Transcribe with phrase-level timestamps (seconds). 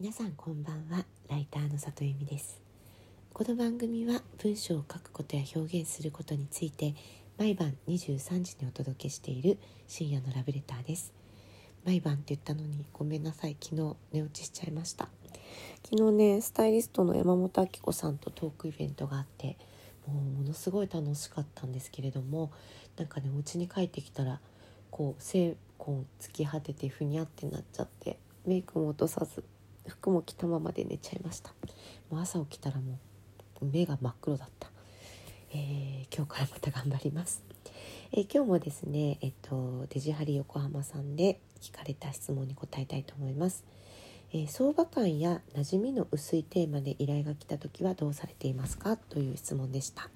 [0.00, 1.04] 皆さんこんばんは。
[1.28, 2.62] ライターの里由美です。
[3.32, 6.94] この番組は文章を書くことや表現することについて
[7.36, 9.58] 毎晩23時にお届けしている
[9.88, 11.12] 深夜のラブレターです。
[11.84, 13.56] 毎晩って言ったのにごめんなさい。
[13.60, 15.08] 昨日寝落ちしちゃいました。
[15.84, 19.58] 昨日ねスタイリストの山本明子さんとトークイベントがあって
[20.06, 22.52] もうものすごい楽しかったんですけれども
[22.96, 24.38] なんかねお家に帰ってきたら
[24.92, 29.42] こう精魂突き果ててふにゃってなっちゃってメイクも落とさず
[29.88, 31.52] 服も着たままで寝ちゃいました。
[32.10, 32.98] もう朝起きたらも
[33.60, 34.70] う目が真っ黒だった、
[35.52, 37.42] えー、今日からまた頑張ります、
[38.12, 43.64] えー、今日もですねえっとデジハリ横浜さんで聞かれた質問に答えたいと思います、
[44.32, 48.96] えー、相場感や馴染みの薄いテーマで依頼が来た時はどうされていますか？
[48.96, 50.08] という質問でした。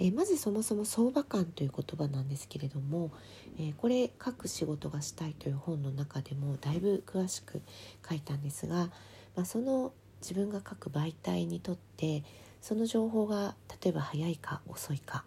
[0.00, 3.12] え、まずそもそも相場感という言葉なんですけれども、
[3.58, 7.60] え、これ書く仕事がしたいという本の中でもだいぶ詳しく
[8.08, 8.90] 書いたんですが、
[9.36, 9.92] まあ、その
[10.22, 12.24] 自分が書く媒体にとって
[12.60, 15.24] その情報が例えば早いか遅いか、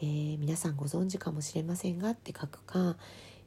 [0.00, 2.96] えー、皆さんご存知かもしれませんがって書くか、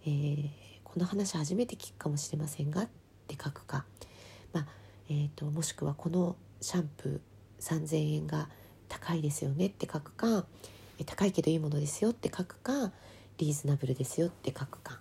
[0.05, 0.49] えー、
[0.83, 2.89] この話初めて聞くかもしれませんがっ
[3.27, 3.85] て書くか、
[4.53, 4.67] まあ
[5.09, 8.49] えーともしくはこのシャンプー3,000円が
[8.91, 10.45] 高いですよねって書くか
[11.05, 12.91] 高いけどいいものですよって書くか
[13.37, 14.99] リーズナブルですよって書くか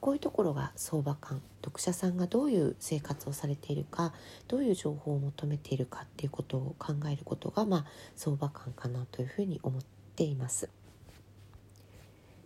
[0.00, 4.12] こういうところが相場感読者さんがどういう生活をされているか
[4.46, 9.82] どういう情報を求めているかっていうことを考えることが、まあ、相場感かなというふうに思っ
[10.14, 10.68] ています。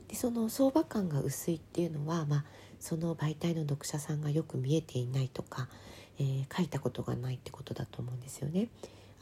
[0.09, 2.45] でその相場感が薄いっていうのは、まあ、
[2.79, 5.69] その媒体の読者さんがよく見えていないとか、
[6.19, 8.69] えー、書いたことがないってことだと思うんですよね。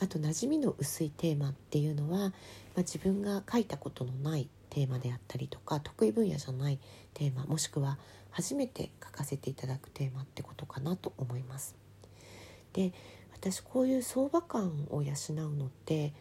[0.01, 2.31] あと馴染みの薄いテーマっていうのは、まあ、
[2.79, 6.79] 自分が書いたことのないテーマであったりとか得意分野じゃない
[7.15, 7.99] テーマもしくは
[8.31, 11.77] 初めて書かせていただくテーマってことかなと思います。
[12.73, 12.93] で
[13.33, 16.13] 私こういう相場感を養うのって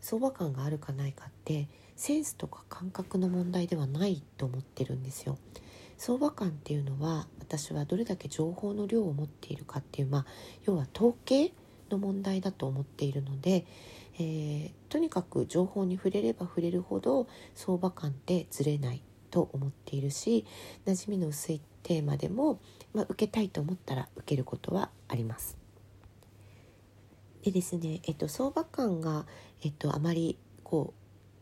[0.00, 5.38] 相場感があるかないかってセンスとか感覚の問題ではないと思ってるんですよ。
[5.96, 10.26] 相場感っていうのは私はどれだけ情報の量を持っているかっていうまあ
[10.64, 11.52] 要は統計
[11.90, 13.66] の問題だと思っているので、
[14.18, 20.46] えー、とにかく情報に触れれば触れるほど相場感ってずれないと思っているし
[20.86, 22.60] 馴染みの薄いテーマでも、
[22.92, 25.56] まあ、受けたいと思ったら受けることはあります。
[27.42, 29.26] でですね、えっと、相場感が、
[29.62, 30.94] えっと、あまりこ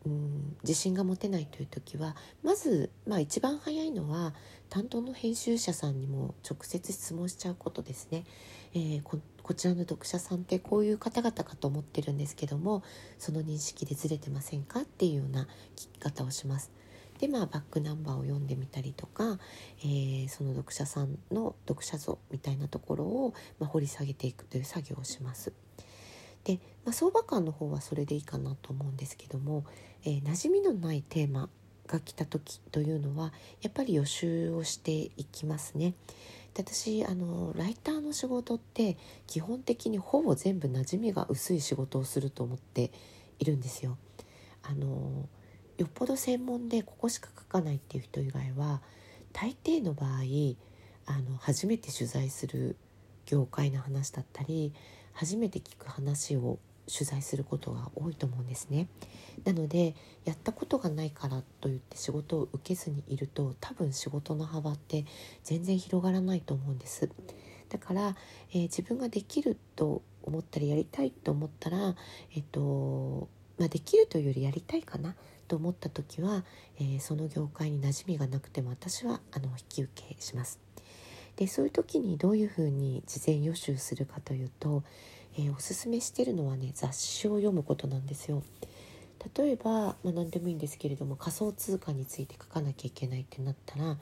[0.04, 4.34] ううん自信が持てないという時はまず、まあ、一番早いのは
[4.68, 8.24] 担当の編集者さんにも直接質問しちゃうことですね。
[8.74, 12.82] えー、ここちらの読者さんってこういう方々かと思ってるんですけども
[13.18, 15.42] その認識でずれてませんかっていうような
[15.76, 16.70] 聞き方をします。
[17.18, 19.38] でまあバックナンバーを読んでみたりとか、
[19.80, 25.52] えー、その読者さんの読者像みたいなところを、まあ、掘り下げていくという作業をします。
[26.42, 29.64] で、まあ、相場感の方はそれでいいかなと思うんですけども、
[30.04, 31.48] えー、馴染みのないテーマ
[31.86, 35.94] が来た時というのはやっぱり予習をしていきますね。
[36.54, 38.96] で私あのライターの仕事って
[39.26, 42.90] 基本的にほぼ全部馴染みが薄い仕事をすると思って
[43.38, 43.96] いるんですよ。
[44.62, 45.28] あの
[45.78, 48.82] よっぽど専門でここしか書かないっていう人以外は
[49.32, 50.20] 大抵の場合
[51.06, 52.76] あの初めて取材する
[53.26, 54.72] 業界の話だったり
[55.12, 56.58] 初めて聞く話を
[56.90, 58.88] 取材することが多いと思うんですね。
[59.44, 59.94] なので
[60.24, 65.04] やったことがないからといって仕事を受けずにいると多分仕事の幅って
[65.42, 67.08] 全然広がらないと思うんです。
[67.68, 68.16] だから、
[68.50, 71.94] えー、自分ができると思ったりやりたいと思ったら、
[72.34, 73.28] えっと
[73.58, 75.14] まあ、できるというよりやりたいかな
[75.48, 76.44] と思った時は、
[76.78, 80.60] えー、その業界に馴染みがなくても私はあの引き受けします。
[81.36, 84.84] でそういう時にどういうふうに事前予習するかというと、
[85.36, 88.42] えー、おすすめしてるのはね雑誌を読むことなんですよ。
[89.36, 93.96] 例えば、まあ、何でもいいんですけれども仮想通貨について書かなきゃいけないってなったら、ま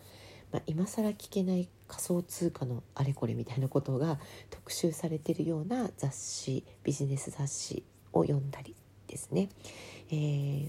[0.55, 4.19] あ、今更聞けない仮想通貨のあれこれみたいなことが
[4.51, 7.83] 特集されてるような雑誌ビジネス雑誌
[8.13, 8.75] を読んだり
[9.07, 9.51] ですね、
[10.11, 10.15] え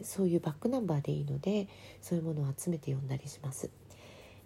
[0.01, 1.67] ー、そういうバックナンバーでいいので
[2.01, 3.69] そういうものを集めて読んだりします。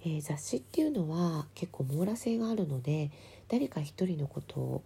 [0.07, 3.09] え、雑誌っていうのは結構網羅性があるので
[3.47, 4.83] 誰か一人のことを、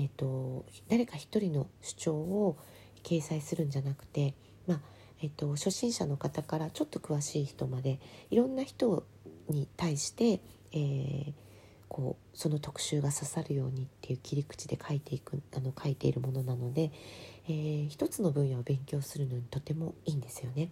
[0.00, 2.56] えーと、誰か一人の主張を
[3.02, 4.34] 掲載するんじゃなくて、
[4.66, 4.80] まあ
[5.22, 8.00] えーと、初心者の方からちょっと詳しい人まで
[8.30, 9.04] いろんな人
[9.50, 10.40] に対して、
[10.72, 11.32] えー、
[11.90, 16.92] こうその特集が刺さるようにっていう切り口で書いていくあの書いているものなので、
[17.46, 20.70] えー、一つの分野を勉強するのにとてもいいんですよね。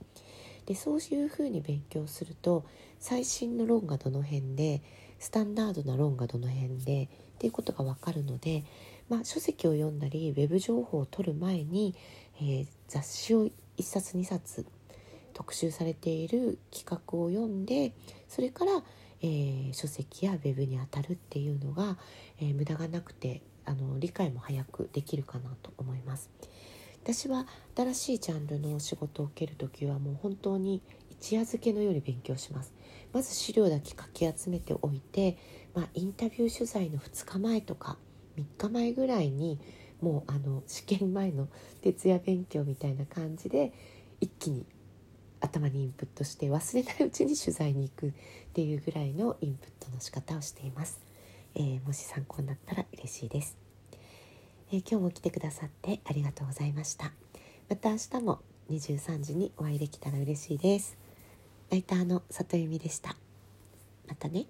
[0.64, 2.64] でそういうふうに勉強すると
[2.98, 4.82] 最新の論がどの辺で
[5.18, 7.08] スタンダードな論がどの辺でっ
[7.38, 8.64] ていうことが分かるので、
[9.08, 11.94] まあ、書籍を読んだりウェブ情報を取る前に、
[12.40, 13.52] えー、雑誌を1
[13.82, 14.66] 冊2冊
[15.32, 17.92] 特集されている企画を読んで
[18.28, 18.82] それから、
[19.22, 21.96] えー、書籍やウェブに当たるっていうのが、
[22.40, 26.30] えー、無駄がなくてあの理解も早くできるかなと思います。
[27.10, 32.74] 私は新しいジャンルの仕事を受ける時はもう本当に一夜漬けのように勉強します
[33.12, 35.38] まず資料だけかき集めておいて、
[35.74, 37.96] まあ、インタビュー取材の2日前とか
[38.38, 39.58] 3日前ぐらいに
[40.00, 41.48] もうあの試験前の
[41.82, 43.72] 徹夜勉強みたいな感じで
[44.20, 44.64] 一気に
[45.40, 48.12] 頭にインプットして忘れないうちに取材に行くっ
[48.54, 51.00] ていうぐらいのインプットの仕方をしています、
[51.54, 53.56] えー、もし参考になったら嬉しいです、
[54.72, 57.12] えー、今日も来てくださってありがとうございました。
[57.68, 60.96] また明日も23時にお会いできたら嬉しいです。
[61.70, 63.14] ライターの里由美でした。
[64.06, 64.46] またね。